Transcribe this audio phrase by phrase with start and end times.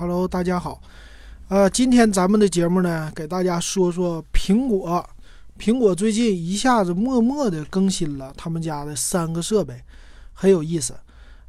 [0.00, 0.80] Hello，大家好。
[1.48, 5.04] 呃，今天咱们的节目呢，给大家说说苹果。
[5.58, 9.82] 苹果最近一下子默默的更新了他们家的三个设备，
[10.32, 10.94] 很有意思。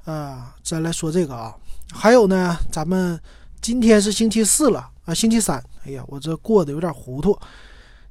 [0.03, 1.55] 啊，再来说这个啊，
[1.93, 3.21] 还有呢，咱们
[3.61, 5.63] 今天是星期四了啊，星期三。
[5.85, 7.37] 哎呀，我这过得有点糊涂。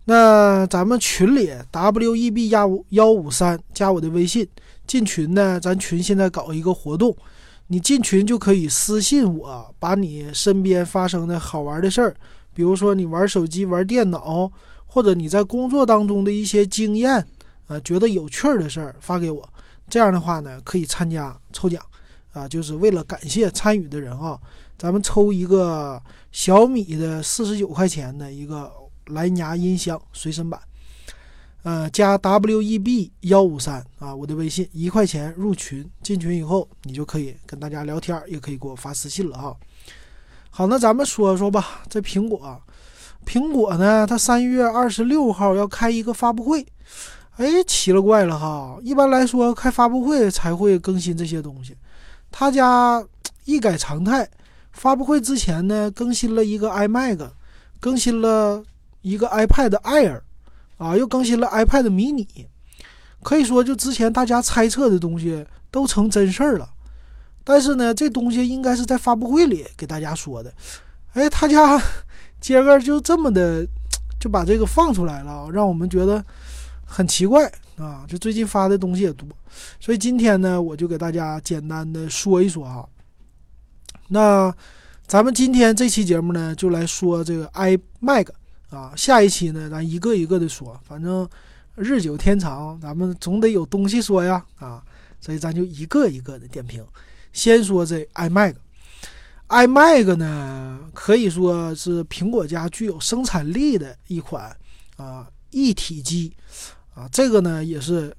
[0.05, 4.46] 那咱们群里 W E B 幺五幺五三加我的微信
[4.86, 7.16] 进群呢，咱群现在搞一个活动。
[7.71, 12.17] 你进群就可以私信我，把你身边发生的好玩的事儿，
[12.54, 14.50] 比如说你玩手机、玩电脑，
[14.86, 17.27] 或者你在工作当中的一些经验，
[17.67, 19.49] 啊，觉得有趣儿的事儿发给我。
[19.89, 21.82] 这样的话呢，可以参加抽奖，
[22.32, 24.39] 啊，就是为了感谢参与的人啊，
[24.79, 28.72] 咱们抽一个小米的四十九块钱的一个
[29.08, 30.58] 蓝牙音箱随身版。
[31.64, 39.56] 呃，加 W E B 幺五三啊，我的微信一块钱入群，进群以后你就可以跟大家聊天，也可以给我发私信了哈。
[40.50, 42.62] 好，那咱们说说吧，这苹果，
[43.27, 46.64] 苹果呢，它三月二十六号要开一个发布会，
[47.36, 48.78] 哎，奇了怪了哈。
[48.83, 51.77] 一般来说，开发布会才会更新这些东西，
[52.30, 53.05] 他家
[53.44, 54.27] 一改常态，
[54.72, 57.30] 发布会之前呢，更新了一个 iMac，
[57.80, 58.62] 更新了
[59.02, 60.20] 一个 iPad Air。
[60.78, 62.26] 啊，又更新了 iPad mini，
[63.22, 66.70] 可以说就之前大家猜测的东西都成真事儿了。
[67.44, 70.52] 但是呢，这东西应该是在发布会里给大家说的。
[71.14, 71.80] 哎，他家
[72.40, 73.66] 今个就这么的
[74.20, 76.24] 就把这个放出来了，让我们觉得
[76.84, 78.04] 很奇怪啊。
[78.06, 79.28] 就最近发的东西也多，
[79.80, 82.88] 所以今天呢，我就给大家简单的说一说哈。
[84.08, 84.54] 那
[85.06, 88.28] 咱们今天这期节目呢，就来说这个 iMac。
[88.70, 91.27] 啊，下一期呢，咱一个一个的说，反正
[91.74, 94.84] 日久天长，咱们总得有东西说呀，啊，
[95.20, 96.84] 所以咱就一个一个的点评。
[97.33, 104.55] 先说这 iMac，iMac 呢可以说是苹果家具有生产力的一款
[104.96, 106.34] 啊一体机
[106.94, 108.14] 啊，这个呢也是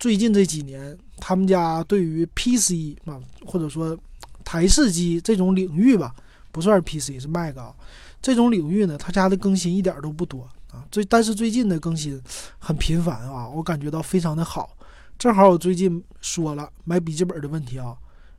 [0.00, 3.96] 最近这几年他们家对于 PC 啊或者说
[4.44, 6.12] 台式机这种领域吧，
[6.50, 7.72] 不算是 PC 是 Mac 啊。
[8.20, 12.20] 这种领域呢，他家的更新一点都不多啊，最但是最近的更新
[12.58, 14.70] 很频繁啊，我感觉到非常的好。
[15.18, 17.96] 正好我最近说了买笔记本的问题啊，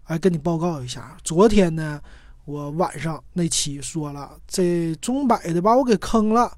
[0.07, 1.17] 来跟你报告一下。
[1.23, 1.99] 昨天呢，
[2.45, 6.51] 我晚上那期说了，这中百的把我给坑了，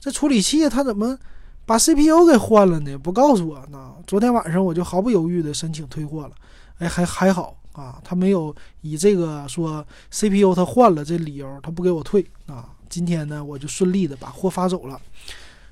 [0.00, 1.18] 这处理器它怎么
[1.66, 2.96] 把 CPU 给换了呢？
[2.96, 3.94] 不告诉我呢。
[4.06, 6.34] 昨天晚上我就毫不犹豫的申请退货了，
[6.78, 7.54] 哎，还还好。
[7.78, 12.68] 啊，他没有以这个说 CPU 他换了这理由，他不给我退啊。
[12.88, 15.00] 今天呢，我就顺利的把货发走了，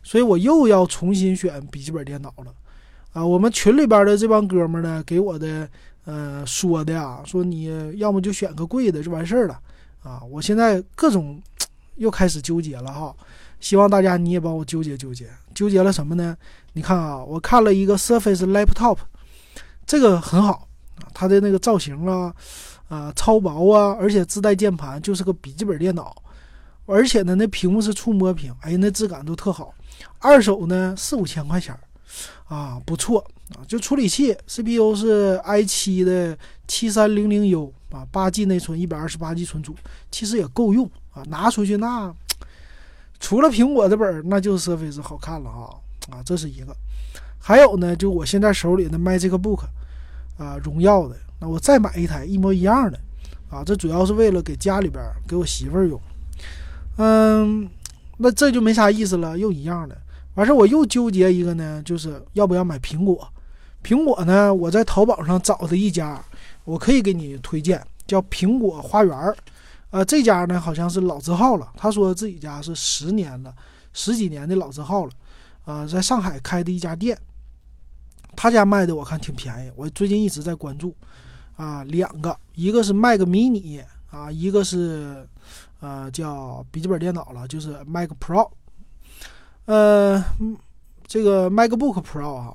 [0.04, 2.54] 所以我又要重新选笔记本电脑了。
[3.12, 5.68] 啊，我们群里边的这帮哥们呢，给我的
[6.04, 9.58] 呃说的啊，说你要么就选个贵的就完事儿了
[10.04, 10.22] 啊。
[10.30, 11.42] 我现在各种
[11.96, 13.12] 又开始纠结了哈，
[13.58, 16.36] 希望大家你也帮我纠结纠结，纠结了什么呢？
[16.74, 18.98] 你看啊，我看了一个 Surface Laptop，
[19.84, 20.65] 这个很好。
[21.14, 22.34] 它的那个造型啊，
[22.88, 26.14] 啊超薄啊，而且自带键盘，就是个笔记本电脑，
[26.86, 29.74] 而且呢，那屏幕是触摸屏，哎，那质感都特好。
[30.18, 31.74] 二手呢四五千块钱
[32.48, 33.24] 啊，不错
[33.54, 33.64] 啊。
[33.66, 39.74] 就处理器，CPU 是 i7 的七三零零 U 啊，八 G 内存，一百二十八 G 存储，
[40.10, 41.22] 其实也够用啊。
[41.28, 42.14] 拿出去那，
[43.20, 45.70] 除了苹果的本儿，那就是 Surface 好看了啊
[46.10, 46.76] 啊，这是一个。
[47.38, 49.64] 还有呢，就我现在手里的 Magic Book。
[50.36, 52.98] 啊，荣耀的，那我再买一台一模一样的，
[53.50, 56.00] 啊，这主要是为了给家里边给我媳妇儿用，
[56.98, 57.68] 嗯，
[58.18, 59.96] 那这就没啥意思了，又一样的，
[60.34, 63.26] 完事儿我又纠结一个呢，就是要不要买苹果，
[63.82, 66.22] 苹果呢，我在淘宝上找的一家，
[66.64, 69.34] 我可以给你推荐，叫苹果花园儿，
[69.90, 73.54] 呃，这家呢好像是老字号了，他说自己家是十年了，
[73.94, 75.12] 十几年的老字号了，
[75.64, 77.16] 啊，在上海开的一家店。
[78.36, 80.94] 他家卖的我看挺便宜，我最近一直在关注，
[81.56, 85.26] 啊，两个，一个是 Mac mini 啊，一个是，
[85.80, 88.48] 呃，叫笔记本电脑了，就是 Mac Pro，
[89.64, 90.22] 呃，
[91.06, 92.54] 这个 MacBook Pro 啊，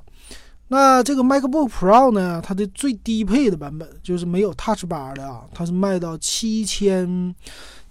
[0.67, 7.35] 那这个 MacBook Pro 呢，它的最低配的版本就是没有 Touch Bar 的啊，它是卖到七千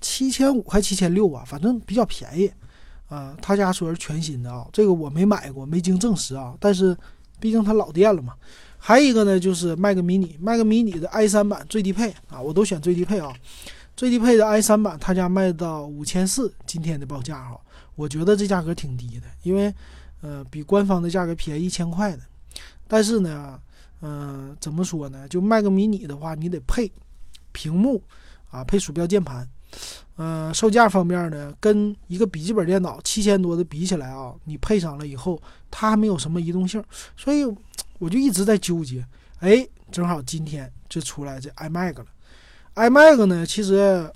[0.00, 2.50] 七千五还七千六啊，反正比较便宜，
[3.08, 6.96] 啊，他家说是全新的啊，这个我没买过，没经证实啊，但是。
[7.40, 8.34] 毕竟它老店了嘛，
[8.78, 13.32] 还有一个呢，就是 Mac mini，Mac mini 的 i 三版最低配啊，我都选最低配啊，
[13.96, 17.60] 最低配的 i 三版，他家卖到五千四，今天的报价哈，
[17.96, 19.74] 我觉得这价格挺低的，因为
[20.20, 22.22] 呃比官方的价格便宜一千块的，
[22.86, 23.58] 但是呢，
[24.02, 25.28] 嗯，怎么说呢？
[25.28, 26.90] 就 Mac mini 的话，你得配
[27.52, 28.02] 屏幕
[28.50, 29.46] 啊，配鼠标键盘，
[30.22, 35.40] 呃，售价方面呢，跟一个笔记本电脑七千多的比起来啊，你配上了以后，
[35.70, 36.84] 它还没有什么移动性，
[37.16, 37.42] 所以
[37.98, 39.02] 我就一直在纠结。
[39.38, 42.04] 哎，正好今天就出来这 iMac 了。
[42.74, 44.12] iMac 呢，其实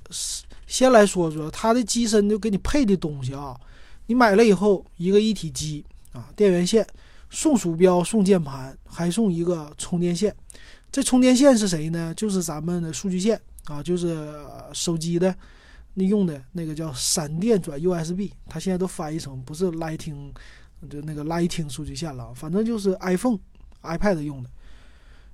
[0.66, 3.58] 先来说说它的机身就给你配的东西啊，
[4.04, 6.86] 你买了以后，一个一体机啊，电源线，
[7.30, 10.36] 送鼠标，送键盘，还送一个充电线。
[10.92, 12.12] 这充电线是谁呢？
[12.14, 14.30] 就是咱们的数据线啊，就是
[14.74, 15.34] 手机的。
[15.94, 20.32] 你用的那个叫闪电转 USB，它现在都翻译成不是 Lighting，
[20.90, 23.38] 就那个 Lighting 数据线了，反正就是 iPhone、
[23.82, 24.50] iPad 用的。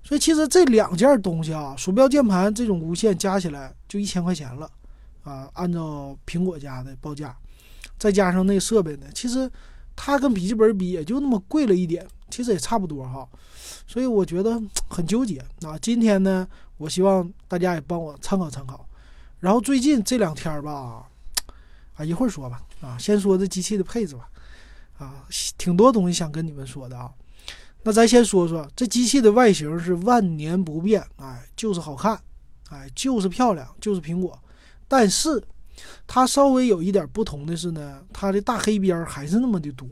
[0.02, 4.70] 所以其实这两件东西啊，鼠标、键盘这种无线加起来就一千块钱了
[5.22, 7.36] 啊，按照苹果家的报价，
[7.98, 9.50] 再加上那设备呢，其实
[9.94, 13.28] 它跟笔记本比也就那么贵了一点，其实也差不多哈。
[13.86, 15.78] 所以我觉得很纠结啊。
[15.80, 16.46] 今天呢，
[16.78, 18.86] 我希望大家也帮我参考参考。
[19.40, 21.06] 然后最近这两天吧，
[21.94, 24.28] 啊，一会儿说吧，啊，先说这机器的配置吧，
[24.98, 25.25] 啊，
[25.58, 27.10] 挺多东西想跟你们说的啊。
[27.82, 32.20] 那咱先说说这机器的外形是万年不变，哎，就是好看，
[32.69, 34.38] 哎，就是漂亮，就是苹果。
[34.87, 35.43] 但是
[36.06, 39.86] 它稍微有一点不同的是呢，它的大黑边还是那么的多，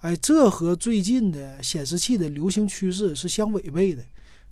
[0.00, 4.02] 哎，这和最近的显示器的流行趋势是相违背的。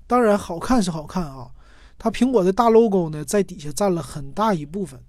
[0.06, 1.50] 当然，好看是好看啊。
[1.98, 5.00] 它苹果的大 logo 呢，在底下占了很大一部分，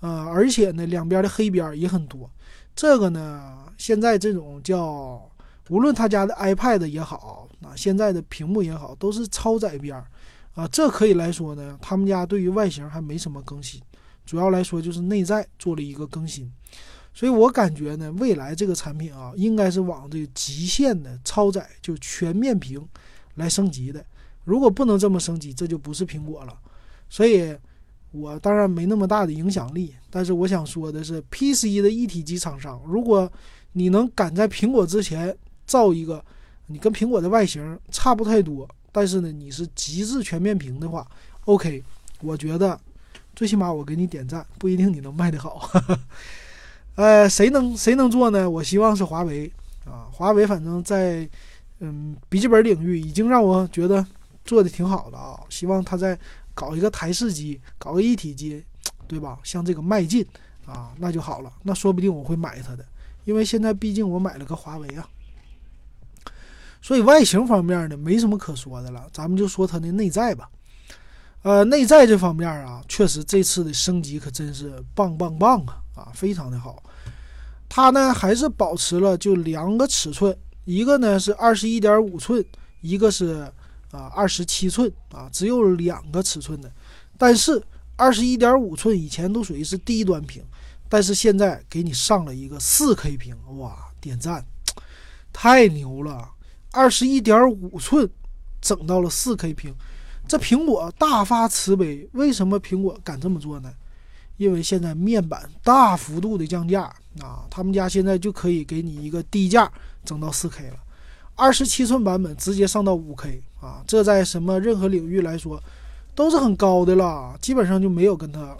[0.00, 2.30] 呃，而且呢，两边的黑边也很多。
[2.74, 5.30] 这个呢，现在这种叫，
[5.68, 10.06] 无论他家的 iPad 也好，啊，现在的屏幕也好，都是超窄边儿，
[10.54, 13.80] 啊，这可以来说呢，他们家对于外形还没什么更新，
[14.26, 16.52] 主要来说就是内在做了一个更新。
[17.16, 22.84] 所以我感觉呢，未来这个产品啊，应该是往这个极限的超窄，就全面屏
[23.36, 24.04] 来升级的。
[24.44, 26.54] 如果不能这么升级，这就不是苹果了。
[27.08, 27.54] 所以，
[28.12, 29.94] 我当然没那么大的影响力。
[30.10, 33.30] 但是我想说的是，PC 的一体机厂商，如果
[33.72, 35.36] 你能赶在苹果之前
[35.66, 36.24] 造一个，
[36.66, 41.06] 你跟苹果的外形差不太多，但是呢，你是极致全面屏的话
[41.46, 41.82] ，OK，
[42.20, 42.78] 我觉得
[43.34, 45.68] 最起码我给你点赞，不一定你能卖得好。
[46.96, 48.48] 呃，谁能谁能做呢？
[48.48, 49.50] 我希望是华为
[49.84, 51.28] 啊，华为反正在
[51.80, 54.04] 嗯笔记本领域已经让我觉得。
[54.44, 56.18] 做的挺好的啊，希望他再
[56.52, 58.62] 搞一个台式机，搞个一体机，
[59.08, 59.38] 对吧？
[59.42, 60.24] 向这个迈进
[60.66, 61.50] 啊，那就好了。
[61.62, 62.84] 那说不定我会买它的，
[63.24, 65.08] 因为现在毕竟我买了个华为啊。
[66.82, 70.50] 所以外形方面呢，没什么可说的了，咱们就说它的内在吧。
[71.42, 76.82] 呃，内在这方面啊，确实这次的升级可真是棒棒棒啊啊，非常的好。
[77.68, 82.44] 它呢还是保持了就两个尺寸，一个呢是二十一点五寸，
[82.82, 83.50] 一个是。
[83.94, 86.70] 啊，二十七寸啊，只有两个尺寸的，
[87.16, 87.62] 但是
[87.96, 90.42] 二十一点五寸以前都属于是低端屏，
[90.88, 94.44] 但是现在给你上了一个四 K 屏，哇，点赞，
[95.32, 96.30] 太牛了！
[96.72, 98.10] 二十一点五寸
[98.60, 99.72] 整到了四 K 屏，
[100.26, 103.72] 这苹果大发慈悲，为什么苹果敢这么做呢？
[104.36, 106.82] 因为现在面板大幅度的降价
[107.20, 109.70] 啊，他们家现在就可以给你一个低价
[110.04, 110.76] 整到四 K 了。
[111.36, 115.60] 二十七寸版本直接上到五 K 啊，这在什么任何领域来说
[116.14, 118.56] 都是很高的了，基本上就没有跟它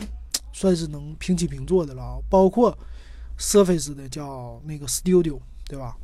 [0.53, 2.21] 算是能平起平坐的了。
[2.29, 2.77] 包括
[3.39, 5.96] Surface 的叫那个 Studio，对吧？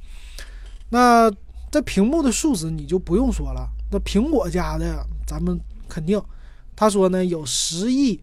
[0.91, 1.31] 那
[1.73, 6.23] 这屏幕的素质你就不用说了，那苹果家的咱们肯定，
[6.77, 8.21] 他说呢有十亿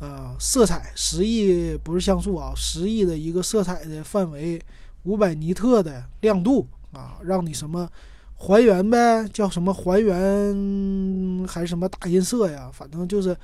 [0.00, 4.58] 呃色彩，十亿不是像素啊，十亿的一个色彩的范围，
[5.02, 6.66] 五百尼特的亮度。
[6.92, 7.90] 啊，让你什么
[8.36, 9.26] 还原呗？
[9.32, 12.70] 叫什么还原还是什么打印色呀？
[12.72, 13.36] 反正就是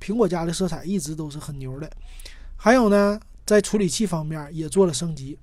[0.00, 1.90] 苹果家的色彩一直都是很牛的。
[2.56, 5.38] 还有呢，在处理器方面也做了升级。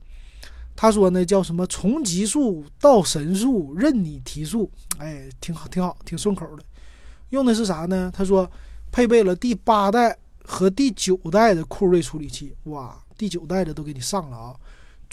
[0.75, 4.69] 他说呢，叫什么从极速到神速，任你提速。
[4.97, 6.63] 哎，挺好，挺好，挺顺口的。
[7.29, 8.11] 用的是啥呢？
[8.13, 8.49] 他说
[8.91, 12.55] 配备了第八代和第九代的酷睿处理器。
[12.63, 14.55] 哇，第九代的都给你上了啊！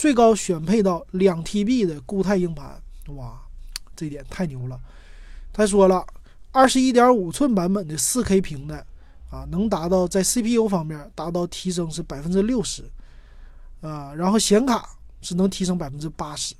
[0.01, 3.39] 最高选配到两 TB 的固态硬盘，哇，
[3.95, 4.81] 这点太牛了。
[5.53, 6.03] 他说了，
[6.51, 8.83] 二十一点五寸版本的四 K 屏的
[9.29, 12.81] 啊，能达到在 CPU 方面达到提升是百分之六十，
[13.81, 14.89] 啊，然后显卡
[15.21, 16.55] 是能提升百分之八十。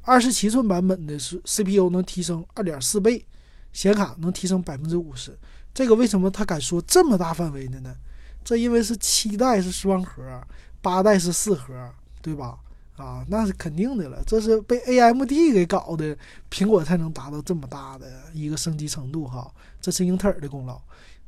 [0.00, 3.24] 二十七寸版本的是 CPU 能提升二点四倍，
[3.72, 5.38] 显卡能提升百分之五十。
[5.72, 7.94] 这个为什么他敢说这么大范围的呢？
[8.42, 10.42] 这因为是七代是双核，
[10.80, 11.72] 八代是四核，
[12.20, 12.58] 对吧？
[13.02, 16.16] 啊，那是肯定的了，这是被 AMD 给搞的，
[16.48, 20.80] 苹果才能达到这么大的一个升级程度哈，这是英特尔的功劳。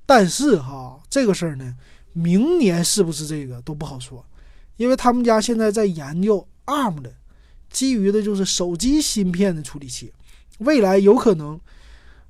[0.07, 1.75] 但是哈，这个事儿呢，
[2.13, 4.25] 明年是不是这个都不好说，
[4.77, 7.13] 因为他们家现在在研究 ARM 的，
[7.71, 10.13] 基于的就是手机芯片的处理器，
[10.59, 11.59] 未来有可能，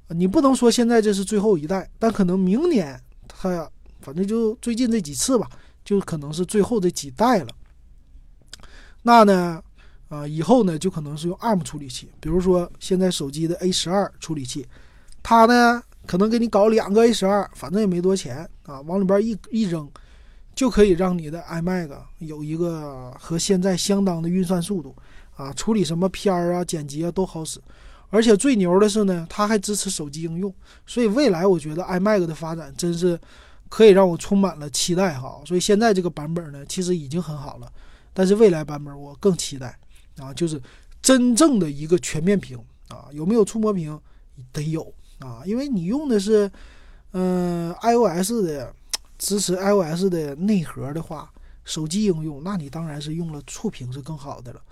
[0.09, 2.99] 你不能说现在这是最后一代，但可能明年
[3.29, 3.71] 它
[4.01, 5.51] 反正就最近这几次吧，
[5.85, 7.49] 就可能是最后这几代了。
[9.07, 9.63] 那呢，
[10.09, 14.67] 啊，以后呢就可能是用 ARM 处理器，比如说现在手机的 A 十二处理器，
[15.23, 19.87] 它呢可能给你搞两个 A 十二，反正也没多钱啊，往里边一一扔，
[20.55, 24.97] 就可以让你的 iMac 有一个和现在相当的运算速度
[25.37, 27.61] 啊，处理什么片儿啊、剪辑啊都好使，
[28.09, 30.55] 而且最牛的是呢，它还支持手机应用，
[30.87, 33.21] 所以未来我觉得 iMac 的发展真是
[33.69, 35.43] 可以让我充满了期待哈。
[35.45, 37.71] 所以现在这个版本呢，其实已经很好了。
[38.15, 39.79] 但是未来版本我更期待
[40.17, 40.59] 啊，就是
[41.03, 42.57] 真正的一个全面屏
[42.89, 44.01] 啊，有没有触摸屏？
[44.53, 46.51] 得有啊，因为你用的是
[47.13, 48.75] 嗯 iOS 的
[49.19, 51.31] 支持 iOS 的内核的话，
[51.65, 54.63] 手机应用，那你当然是用了触屏是更好的了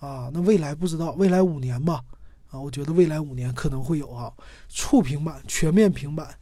[0.00, 0.30] 啊。
[0.32, 2.02] 那未来不知道，未来五年吧
[2.50, 4.32] 啊，我觉得未来五年可能会有啊
[4.68, 6.34] 触屏版全面平板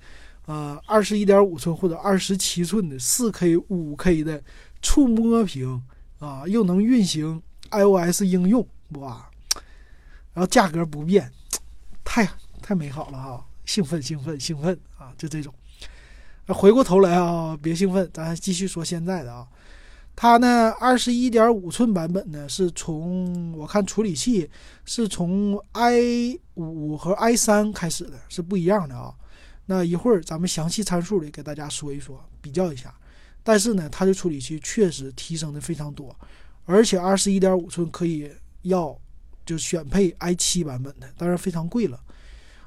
[0.46, 4.42] 啊，二十一点五寸或者二十七寸的四 K、五 K 的
[4.80, 5.82] 触摸屏。
[6.22, 9.28] 啊，又能运行 iOS 应用哇，
[10.32, 11.28] 然后价格不变，
[12.04, 12.28] 太
[12.62, 13.44] 太美好了哈！
[13.64, 15.12] 兴奋兴奋兴奋啊！
[15.18, 15.52] 就这种。
[16.46, 19.48] 回过头来啊，别兴奋，咱继续说现在的啊。
[20.14, 24.48] 它呢，二十一点五寸版本呢，是从我看处理器
[24.84, 29.12] 是从 i 五和 i 三开始的，是不一样的啊。
[29.66, 32.94] 那一会儿咱们详细参数里给大家说一说，比较一下。
[33.42, 36.14] 但是呢，它的处理器确实提升的非常多，
[36.64, 38.30] 而且二十一点五寸可以
[38.62, 38.96] 要
[39.44, 42.00] 就选配 i 七版本的，当然非常贵了。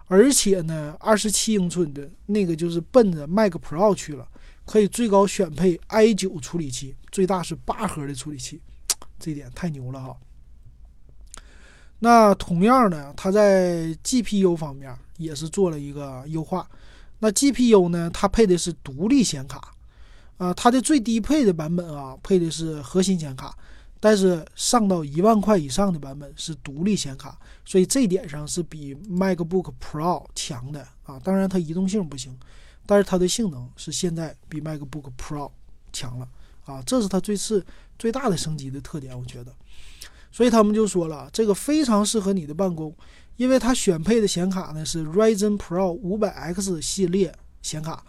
[0.08, 4.27] 而且呢，二十七英寸的那个就是奔着 Mac Pro 去了，
[4.65, 8.62] 可以最高选配 i 九处理器，最大是八核的处理器，
[9.17, 10.15] 这一点太牛了哈。
[12.00, 16.70] 那同样呢，它在 GPU 方面也是做了一个优化。
[17.17, 19.74] 那 GPU 呢，它配的是独立显卡。
[20.38, 23.58] 啊，它的最低配的版本啊，配的是核心显卡，
[24.00, 31.18] 但是上到一万块以上的版本是独立显卡，所以这点上是比 MacBook Pro 强的啊。
[31.24, 32.38] 当然它移动性不行，
[32.86, 35.50] 但是它的性能是现在比 MacBook Pro
[35.94, 36.27] 强了
[36.65, 36.84] 啊。
[36.86, 37.65] 这是它最次
[37.98, 39.54] 最大的升级的特点，我觉得。
[40.32, 42.94] 所以他们就说了，这个非常适合你的办公，
[43.38, 48.04] 因为它选配的显卡呢是 Ryzen Pro 五百 X 系列显卡。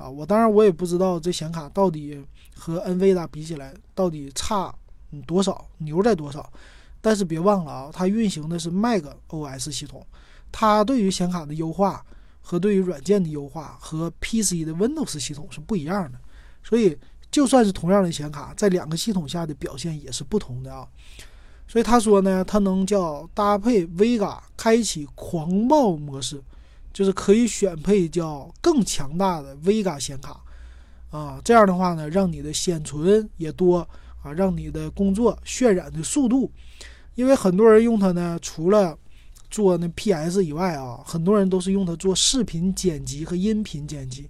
[0.00, 2.18] 啊，我当然我也不知道这显卡到底
[2.56, 4.74] 和 NVIDIA 比起来到底差
[5.26, 6.50] 多少，牛在多少。
[7.02, 10.06] 但是别忘了啊，它运行的是 Mac OS 系统，
[10.50, 12.02] 它对于显卡的优化
[12.40, 16.18] 和对于软件的优化和 PC 的 Windows 系统是不一样的。
[16.62, 16.96] 所以
[17.30, 20.88] 就算是同样的显卡，在两个系统下的表现也是不同的啊。
[21.68, 26.42] 所以他说呢，它能叫搭配 Vega 开启狂暴模式。
[26.92, 30.40] 就是可以选配叫更强大的 Vega 显卡，
[31.10, 33.78] 啊，这样的话呢，让你的显存也多
[34.22, 36.50] 啊，让你的工作渲染的速度，
[37.14, 38.98] 因为很多人用它呢，除了
[39.48, 44.28] 做那 PS 以外啊，很多人都是用它做视频剪辑和音频剪辑，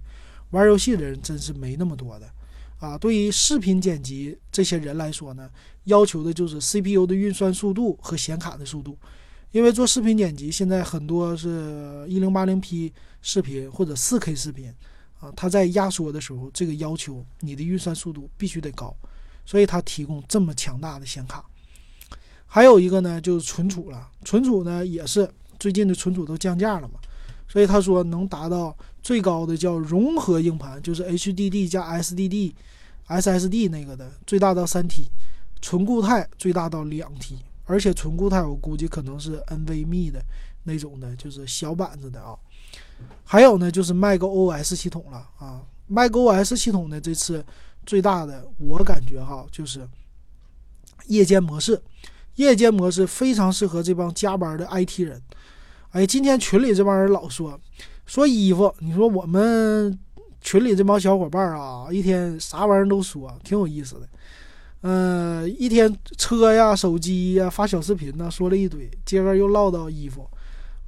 [0.51, 2.29] 玩游戏的人真是没那么多的
[2.79, 2.97] 啊。
[2.97, 5.49] 对于视频剪辑这些人来说呢，
[5.85, 8.97] 要求的就是 CPU 的运算速度和显卡的速度。
[9.51, 12.91] 因为做视频剪辑，现在很多是一零八零 P
[13.21, 14.73] 视频或者四 K 视频，
[15.19, 18.95] 啊，它在压缩的时候，这个要求你的运算速度必须得高，
[19.45, 21.43] 所以它提供这么强大的显卡。
[22.47, 25.29] 还有一个呢，就是存储了，存储呢也是
[25.59, 26.95] 最近的存储都降价了嘛，
[27.47, 35.09] 所以他说能达到最高的叫融合硬盘，就是 HDD 加 SDD，SSD 那个的最大到三 T，
[35.61, 37.35] 纯固态最大到两 T。
[37.71, 40.21] 而且纯固态，我估计可能是 NVMe 的
[40.65, 42.37] 那种的，就是小板子的啊。
[43.23, 45.61] 还有呢，就是 macOS 系统了啊。
[45.89, 47.43] macOS 系统呢，这次
[47.85, 49.87] 最大的我感觉哈，就是
[51.07, 51.81] 夜间模式。
[52.35, 55.21] 夜间模式非常适合这帮加班的 IT 人。
[55.91, 57.59] 哎，今天群里这帮人老说
[58.05, 59.97] 说衣服，你说我们
[60.39, 64.07] 群里这帮小伙伴啊，一天啥玩意儿都说，挺有意思的。
[64.81, 70.27] 嗯，一天车呀、手机呀、发小视频呢，说了一堆，接着又唠到衣服，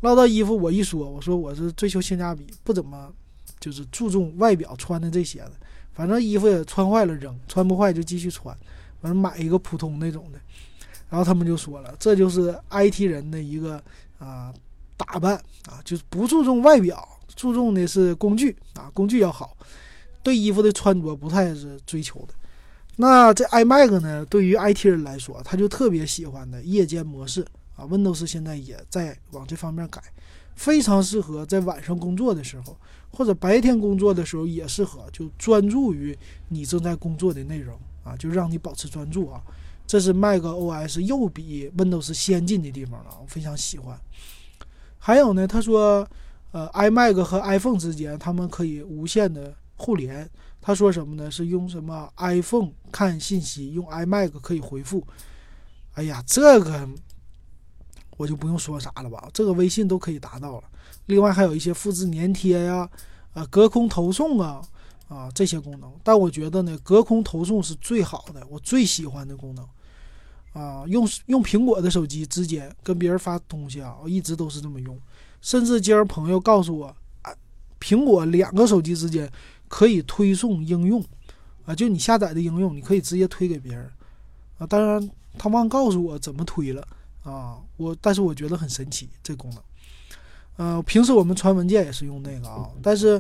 [0.02, 3.14] 唠到衣服，我一说，我说我是追求性价比，不怎么
[3.60, 5.52] 就是注重外表穿的这些的，
[5.94, 8.58] 反正衣服也穿坏了扔，穿不坏就继续穿，
[9.00, 10.40] 反正买一个普通那种的。
[11.10, 13.80] 然后他们就说了，这就是 IT 人的一个
[14.18, 14.52] 啊
[14.98, 15.36] 打扮
[15.70, 19.56] 啊，就是不注重外表，注重的是工具啊，工具要好。
[20.24, 22.34] 对衣服的穿着不太是追求的。
[22.96, 27.44] 那这 iMac 呢，对于 IT 人来说，他就特别喜欢的夜间模式
[27.76, 27.86] 啊。
[27.86, 30.00] Windows 现在也在往这方面改，
[30.56, 32.78] 非常适合在晚上工作的时候，
[33.12, 36.16] 或者白天工作的时候也适合，就专注于
[36.50, 39.42] 你正在工作的内容啊，就让你保持专注啊。
[39.88, 44.00] 这是 macOS 又比 Windows 先进的地方了，我非常喜欢。
[45.00, 46.08] 还有呢，他说，
[46.52, 50.30] 呃，iMac 和 iPhone 之间他们可以无线的互联。
[50.66, 51.30] 他说什么呢？
[51.30, 55.06] 是用什么 iPhone 看信息，用 iMac 可以回复。
[55.96, 56.88] 哎呀，这个
[58.16, 60.64] 我就不用说啥了吧，这个微信都可以达到了。
[61.08, 62.90] 另外还有一些复制粘贴呀，
[63.34, 64.62] 啊，隔空投送啊，
[65.10, 65.92] 啊这些功能。
[66.02, 69.68] 但我觉得呢，隔空投送是最好的，我最喜欢的功能。
[70.54, 74.98] 啊，用用苹果的手机直接跟别人发东西啊，我一直都是这么用。
[75.42, 77.36] 甚至今儿朋友告诉我，啊，
[77.82, 79.30] 苹果两个手机之间
[79.74, 81.04] 可以推送应用，
[81.66, 83.90] 啊，就你下载的应用，你可以直接推给别人。
[84.60, 86.88] 啊，当然他忘告诉我怎么推了
[87.24, 89.64] 啊，我但是我觉得很神奇这功能。
[90.58, 93.20] 呃，平时我们传文件也是用那个啊，但是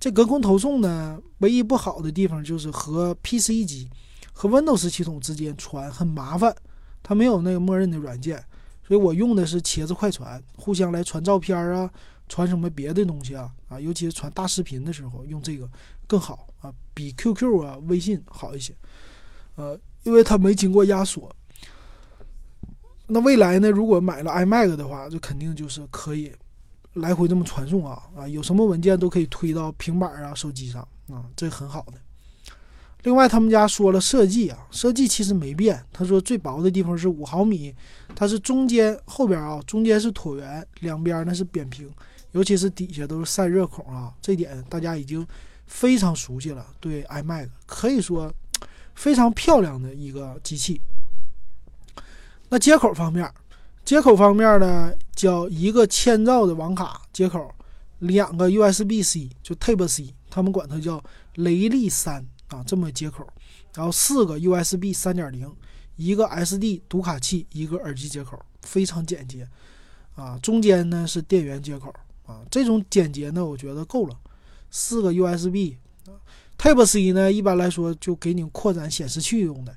[0.00, 3.86] 这隔空投送呢，唯一不好的地方就是和 PC 机
[4.32, 6.56] 和 Windows 系统之间传很麻烦。
[7.02, 8.42] 它没有那个默认的软件，
[8.88, 11.90] 所以我用的是茄子快传，互相来传照片啊，
[12.30, 15.68] 传什么别的东西啊啊，尤其是传大视频的时候用这个
[16.06, 18.72] 更好啊，比 QQ 啊、微信好一些。
[19.56, 21.30] 呃，因为它没经过压缩。
[23.08, 26.32] 那未来呢，如果买了 iMac 的话，就肯定就是可以
[26.94, 31.94] 来回这么传送啊啊，有什么文件都可以推到平板啊、手机上啊，这很好的。
[33.02, 35.82] 另外，他们家说了设计啊，设计其实没变。
[35.90, 37.74] 他说最薄的地方是五毫米，
[38.14, 41.90] 它是中间后边啊，中间是椭圆，两边呢是扁平，
[42.32, 45.26] 尤其是底下都是散热孔啊，这点大家已经
[45.66, 46.66] 非常熟悉了。
[46.80, 48.32] 对 iMac 可以说
[48.94, 50.80] 非常漂亮的一个机器。
[52.48, 53.32] 那接口方面，
[53.84, 57.54] 接口方面呢，叫一个千兆的网卡接口，
[57.98, 61.02] 两个 USB-C 就 Type C，他们管它叫
[61.34, 62.26] 雷利三。
[62.50, 63.24] 啊，这么接口，
[63.76, 65.48] 然后四个 USB 三点零，
[65.94, 69.48] 一个 SD 读卡器，一个耳机接口，非常简洁。
[70.16, 71.94] 啊，中间呢是电源接口，
[72.30, 74.16] 啊，这种简洁呢，我觉得够了。
[74.70, 79.74] 四个 USB，Type C 呢，一般来说就给你扩展显示器用的。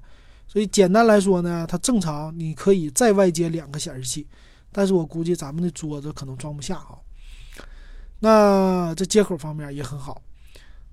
[0.47, 4.27] 所以简单来说呢，它正常你可以再外接两个显示器，
[4.71, 6.99] 但是我估计咱们的桌子可能装不下啊。
[8.19, 10.21] 那这接口方面也很好。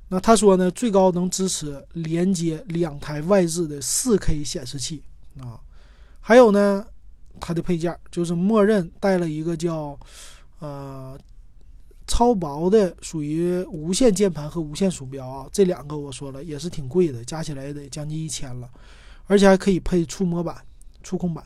[0.09, 5.03] 那他说呢，最高能支持连接两台外置的 4K 显示器
[5.38, 5.61] 啊，
[6.20, 6.85] 还有呢，
[7.38, 9.99] 它的配件就是默认带了一个叫
[10.59, 11.16] 呃
[12.20, 18.68] 超薄的属于无线键盘和无线鼠标啊，这两个我说了也是挺贵的，加起来也得将近一千了，
[19.26, 20.54] 而且还可以配触摸板、
[21.02, 21.42] 触控板。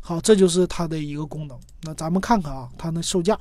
[0.00, 1.60] 好，这就是它的一个功能。
[1.82, 3.38] 那咱们看看啊，它的售价、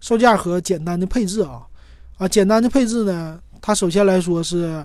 [0.00, 1.66] 售价和简单的配置啊
[2.16, 3.38] 啊，简单的配置呢。
[3.60, 4.82] 它首先来说是，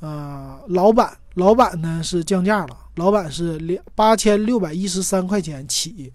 [0.00, 6.12] 呃，老版老版呢是降价了，老版是两八千六百一十三块钱起，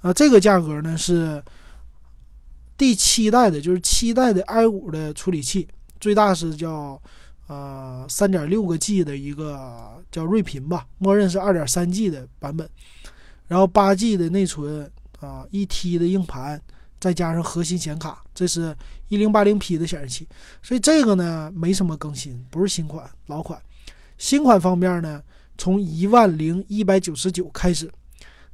[0.00, 1.40] 啊，这个价格呢是
[2.78, 5.68] 第七代的，就是七代的 i 五的处理器，
[6.00, 6.98] 最大是叫
[7.48, 12.66] 呃三点六个 G 的一个叫睿频吧，默认是二点三 G 的版本，
[13.48, 16.58] 然后八 G 的内存啊，一 T 的硬盘。
[17.00, 20.26] 再加上核心显卡，这是一零八零 P 的显示器，
[20.60, 23.56] 所以这个呢没什么更新，不是新款，老款。
[24.18, 25.22] 新款方面呢，
[25.56, 27.88] 从一万零一百九十九开始，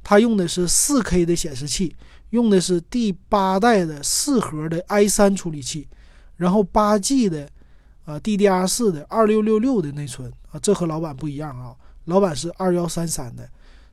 [0.03, 1.95] 它用的是四 K 的显示器，
[2.35, 5.87] 用的是第八代的四核的 i 三处理器，
[6.35, 7.49] 然后八 G 的
[8.03, 13.49] 啊 DDR 四的二六六六的内存啊，这和老版不一样啊，老版是二幺三三的，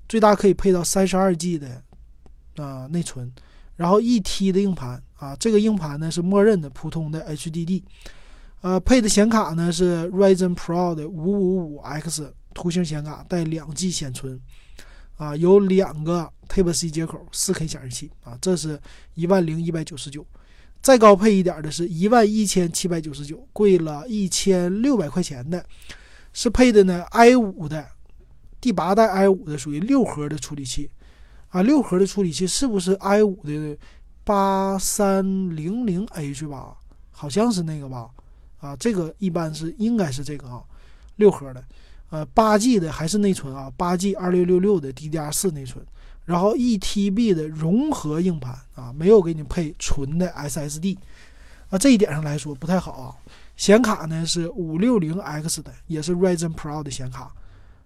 [0.08, 1.82] 最大可以配到三十二 G 的
[2.56, 3.32] 啊内存。
[3.76, 7.82] 然后一 T 的硬盘啊，这个硬盘呢是默认的普通的 HDD，
[8.60, 14.38] 呃，配的显卡呢是 Ryzen Pro 的五五五 X 图形显卡，带两 G 显存，
[15.16, 18.80] 啊，有两个 Type C 接口，4K 显示器啊，这是
[19.14, 20.26] 一万零一百九十九，
[20.80, 25.64] 再高配一点的是一万一千七百九十九，贵了一千六百块钱的，
[26.32, 27.86] 是配的呢 i 五的
[28.60, 30.90] 第八代 i 五的属于六核的处理器。
[31.50, 33.76] 啊，六核的处理器是不是 i 五的
[34.24, 35.22] 八三
[35.54, 36.76] 零零 H 吧？
[37.10, 38.08] 好像是那个吧？
[38.58, 40.62] 啊，这个一般是应该是这个啊，
[41.16, 41.62] 六核的，
[42.12, 43.72] 呃，八 G 的还是内存啊？
[43.74, 45.82] 八 G 二六六六的 DDR 四内存，
[46.26, 50.98] 然后一 TB 的融合硬盘啊，没有给你配纯的 SSD，
[51.70, 53.16] 啊，这一点上来说不太好啊。
[53.56, 57.32] 显卡呢是五六零 X 的，也是 Ryzen Pro 的显卡，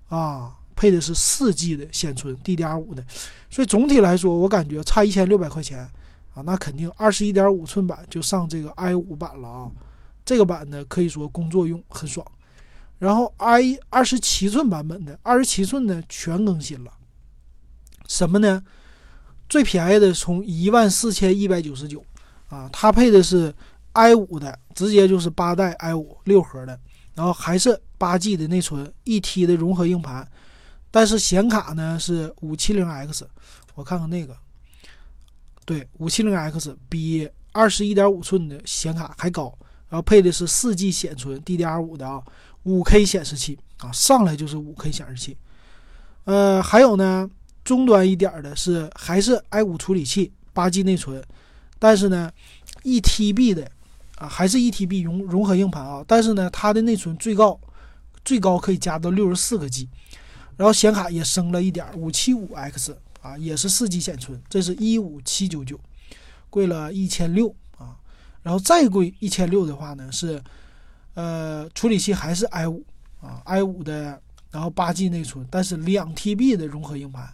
[0.08, 3.04] 啊，配的是四 G 的显存，DDR5 的。
[3.48, 5.88] 所以总体来说，我感觉差一千六百块钱
[6.34, 9.70] 啊，那肯定二十一点五寸版就上这个 i5 版了啊。
[10.24, 12.26] 这个版呢可以说工作用很爽。
[12.98, 16.92] 然后 i 二十七寸版本的二十七寸的全更新了，
[18.06, 18.62] 什么呢？
[19.48, 22.04] 最便宜的从一万四千一百九十九
[22.48, 23.54] 啊，它配的是
[23.92, 26.78] i 五的，直接就是八代 i 五六核的，
[27.14, 30.28] 然后还是八 G 的内存，一 T 的融合硬盘，
[30.90, 33.28] 但是显卡呢是五七零 X，
[33.74, 34.37] 我看看那个，
[35.64, 39.56] 对，五七零 X 比二十一点五寸的显卡还高，
[39.88, 42.22] 然后配的是四 G 显存 DDR 五的啊，
[42.66, 45.37] 五 K 显示器啊，上来就是五 K 显示器，
[46.24, 47.29] 呃，还有呢。
[47.66, 51.20] 中端一点的是还是 i 五处理器，八 G 内存，
[51.81, 52.31] 但是呢，
[52.85, 53.68] 一 TB 的
[54.18, 57.59] 啊，还是一 TB 融融合硬盘啊，但是呢，它的内存最高
[58.24, 59.88] 最高可以加到六十四个 G，
[60.57, 65.76] 然后显卡也升了一点，五七五 X 啊，也是四 G 显存，这是一五七九九，
[66.48, 67.96] 贵了一千六啊，
[68.44, 70.40] 然后再贵一千六的话呢是，
[71.16, 72.85] 呃，处理器还是 i 五
[73.20, 77.29] 啊，i 五的，然后八 G 内存，但是两 TB 的融合硬盘。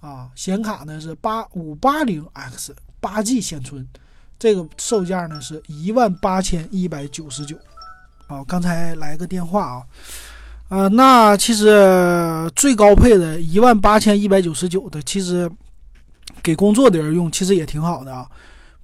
[0.00, 3.86] 啊，显卡呢是八五八零 X 八 G 显存，
[4.36, 7.56] 这个售价呢是一万八千一百九十九。
[8.26, 9.86] 啊，刚才来个电话啊，
[10.68, 15.48] 啊，那其实最高配的一万八千一百九十九的，其实
[16.42, 18.28] 给工作的人用其实也挺好的啊。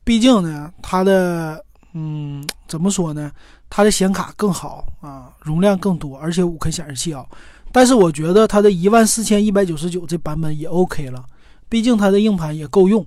[0.04, 3.32] 毕竟呢，它的嗯怎么说呢，
[3.70, 7.24] 它的显卡更好啊，容量更多，而且五 K 显示器啊。
[7.70, 11.24] 但是我觉得它的一万四千一百九十九这版本也 OK 了，
[11.68, 13.06] 毕竟它的硬盘也够用，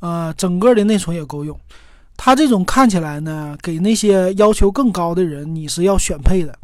[0.00, 1.58] 呃，整个的内存也够用。
[2.16, 6.58] 它这种看起来呢，给那些要求更高的人，你是要选配的。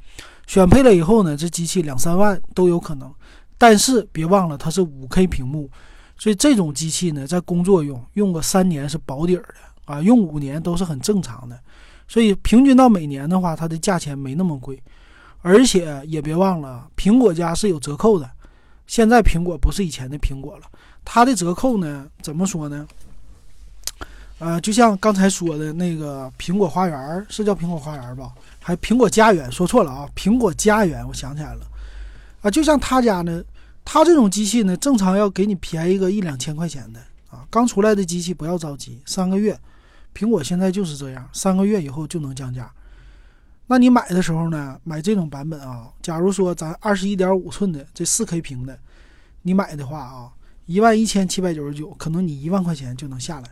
[0.47, 3.13] 选配了以后呢，这机器两三万都有可能。
[3.57, 5.71] 但是别忘了它是五 K 屏幕，
[6.19, 11.59] 所以这种机器呢，在工作用用个三年是保底儿的啊，用五年都是很正常的。
[12.07, 14.83] 所以平均到每年的话，它的价钱没那么贵。
[15.43, 18.31] 而且也别忘了，苹果家是有折扣的。
[18.87, 20.63] 现在苹果不是以前的苹果了，
[21.05, 22.87] 它的折扣呢，怎么说呢？
[24.39, 28.33] 呃，就像刚才说的那个苹果花园，是叫苹果花园吧？
[28.59, 31.67] 还苹果家园，说错了啊，苹果家园，我想起来了。
[32.41, 33.43] 啊，就像他家呢，
[33.85, 37.47] 他这种机器呢，正常要给你便宜个一两千块钱的啊。
[37.51, 39.59] 刚出来的机器不要着急，三个月，
[40.15, 42.73] 苹果现在就是这样，三个月以后就能降价。
[43.67, 44.79] 那你买的时候呢？
[44.85, 48.79] 买这种版本啊，假如说咱二十一点五寸的这四 K 屏的，
[49.43, 50.31] 你买的话啊，
[50.67, 53.51] 一万一千七百九十九，可能你一万块钱就能下来。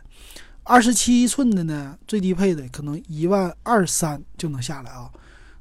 [0.61, 5.11] 二十七寸的呢，最低配的可能一万二三就能下来啊。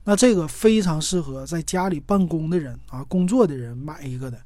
[0.04, 4.38] 那这个非常适合在家里办公的人啊，工作的人买一个的。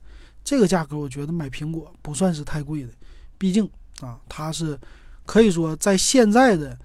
[0.45, 2.91] 这个价格我觉得买苹果不算是太贵的，
[3.37, 3.69] 毕竟
[4.01, 4.79] 啊，它是
[5.27, 6.79] 可以说在现在的。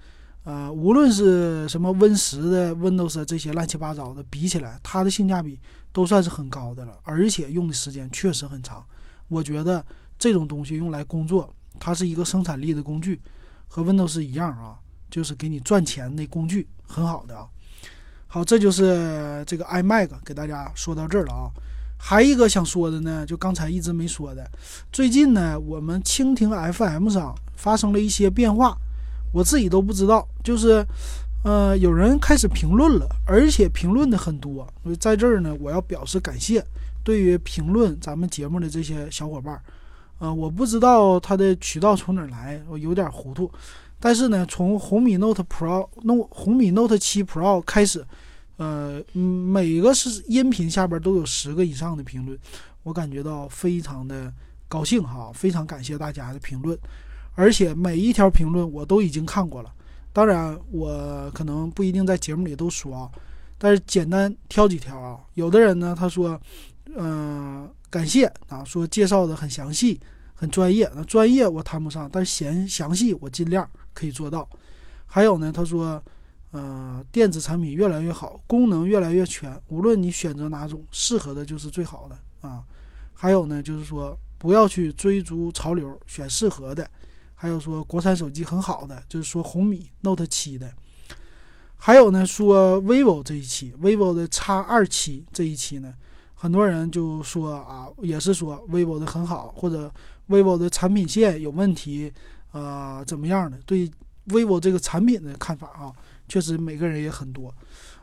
[0.44, 5.56] 呃，无论是什么 Win 十的 Windows 这些乱七八糟的比起来，它的性价比
[5.92, 8.84] 都算是很高的了，而且用的时间确实很长。
[9.28, 9.86] 我觉得
[10.18, 13.20] 这种东西用来工作，它是一个生产力的工具，
[13.68, 14.76] 和 Windows 一样啊，
[15.08, 17.46] 就是给你赚钱的工具，很好的啊。
[18.26, 21.50] 好，这就是这个 iMac 给大家说到这儿了啊。
[22.04, 24.44] 还一个想说的呢，就刚才一直没说的，
[24.90, 28.76] 最近呢，我们蜻蜓 FM 上发生了一些变化。
[29.32, 30.84] 我自己都不知道，就是，
[31.44, 34.66] 呃，有人开始评论了，而且评论的很多。
[34.82, 36.62] 所以在这儿呢，我要表示感谢，
[37.04, 39.58] 对于评论咱们节目的这些小伙伴，
[40.18, 43.48] 呃，我不知道他的渠道从哪儿来，我有点糊涂。
[44.00, 48.04] 但是呢，从红米 Note Pro、no 红米 Note 7 Pro 开始，
[48.56, 52.38] 呃，每个是音频下边都有十个以上的评论，
[52.82, 54.32] 我感觉到非常的
[54.68, 56.78] 高兴哈，非常感谢大家的评论。
[57.34, 59.72] 而且每一条评论我都已经看过了，
[60.12, 63.10] 当然我可能不一定在节目里都说啊，
[63.56, 65.18] 但是简单挑几条啊。
[65.34, 66.38] 有的人呢他说，
[66.94, 69.98] 嗯，感谢啊，说介绍的很详细、
[70.34, 70.90] 很专业。
[70.94, 74.46] 那专业我谈不上，但是详详细我尽量可以做到。
[75.06, 76.02] 还有呢，他说，
[76.52, 82.62] 呃，电子产品越来越好，功能越来越全，无论你选择哪种，适合的就是最好的啊。
[83.12, 86.88] 还有呢，就是说不要去追逐潮流，选适合的。
[87.34, 90.72] 还有说国产手机很好的，就是说红米 Note 七的，
[91.76, 95.92] 还有呢说 vivo 这一期，vivo 的 X 二七这一期呢，
[96.34, 99.92] 很多人就说啊，也是说 vivo 的很好，或者
[100.28, 102.12] vivo 的产品线有问题，
[102.52, 103.58] 呃，怎么样的？
[103.66, 103.90] 对
[104.28, 105.92] vivo 这个产品的看法啊，
[106.32, 107.54] 确实每个人也很多，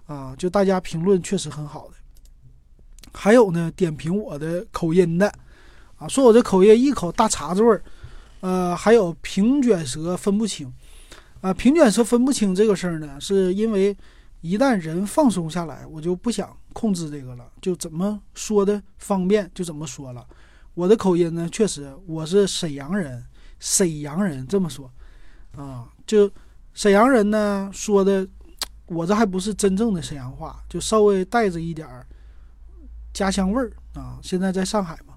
[0.06, 1.96] 啊，就大家评论确实很好的。
[3.12, 5.34] 还有呢，点评我的口音的，
[5.96, 7.82] 啊，说我这口音一口大碴子味儿，
[8.42, 10.72] 呃，还有平卷舌分不清，
[11.42, 13.98] 啊，平卷舌分不清这个事儿呢，是因为
[14.42, 20.24] 一旦人放松下来，我就不想控制这个了，就怎么说的方便就怎么说了。
[20.76, 23.26] 我的口音呢，确实我是沈阳人，
[23.60, 24.92] 沈阳人这么说，
[25.56, 26.30] 啊，就
[26.80, 28.26] 沈阳人呢说的，
[28.86, 32.08] 我这还不是真正的沈阳话，就稍微带着一点儿。
[33.14, 34.18] 家乡味儿啊！
[34.24, 35.14] 现在在上海嘛，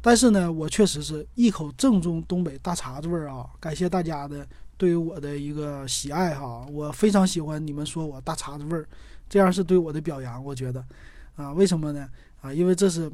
[0.00, 3.46] 但是呢，我确实是一口正宗东北大碴子味儿啊！
[3.60, 8.88] 感谢大家的对于我的一个喜爱哈，我非常喜欢你们说我大碴子味儿，
[9.28, 10.82] 这样是对我的表扬，我觉得
[11.36, 12.08] 啊，为什么呢？
[12.40, 13.12] 啊，因为这是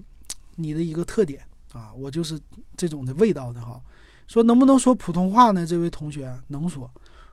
[0.55, 2.38] 你的一个特点啊，我就是
[2.76, 3.83] 这种的味道的哈。
[4.29, 5.66] 说能不能说普通话呢？
[5.66, 6.88] 这位同学能说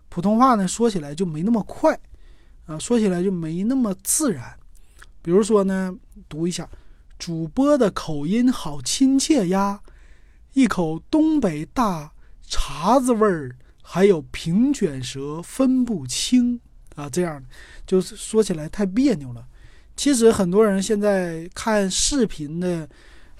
[0.10, 2.00] 普通话呢，说起来就没那么快
[2.66, 4.58] 啊，说起来就没那么自然。
[5.22, 5.94] 比如说呢，
[6.30, 6.70] 读一下，
[7.20, 9.82] 主播的口音好亲切呀，
[10.54, 12.12] 一口东北大
[12.50, 16.60] 碴子味儿，还有平卷舌分不清
[16.96, 17.44] 啊，这样
[17.86, 19.46] 就是说起来太别扭了。
[19.96, 22.88] 其实很多人现在看视频的，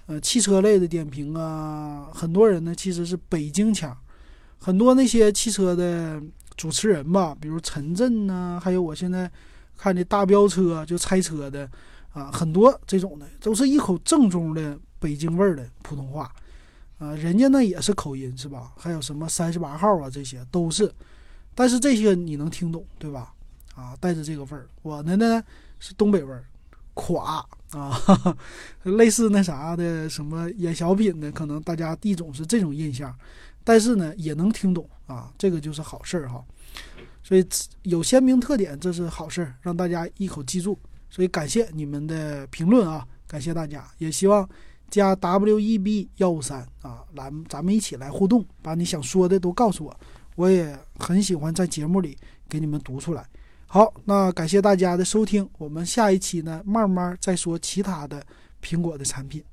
[0.08, 3.96] 呃，汽车类的点评啊，很多人呢其实是北京腔，
[4.58, 6.22] 很多那些汽车的
[6.58, 9.32] 主持人吧，比如陈震呐，还有我现在。
[9.80, 11.70] 看这大飙车就拆车的
[12.12, 16.34] 啊，很多这种的都是一口正宗的北京味儿的普通话
[16.98, 18.72] 啊，人家那也是口音是吧？
[18.76, 20.92] 还有什么三十八号啊，这些都是，
[21.54, 23.32] 但是这些你能听懂对吧？
[23.76, 25.44] 啊，带着这个味儿，我的呢
[25.78, 26.44] 是东北味儿，
[26.96, 28.36] 垮啊，
[28.82, 33.16] 类似那啥的什么演小品的，可能大家一种是这种印象，
[33.68, 36.42] 但是呢也能听懂啊，这个就是好事儿哈。
[37.22, 37.46] 所以
[37.82, 40.80] 有鲜明特点，这是好事儿，让大家一口记住。
[41.10, 44.48] 所以感谢你们的评论啊，感谢大家，也希望
[44.90, 50.00] 加 W E B 幺五三啊，来咱们一起来互动，把你想说的都告诉我，
[50.36, 53.28] 我也很喜欢在节目里给你们读出来。
[53.66, 58.26] 好，那感谢大家的收听，我们下一期呢，慢慢再说其他的
[58.64, 59.44] 苹果的产品。